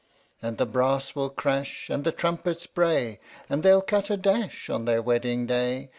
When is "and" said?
0.41-0.57, 1.87-2.03, 3.47-3.61